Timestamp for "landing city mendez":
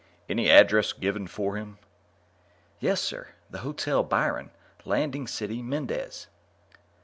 4.83-6.25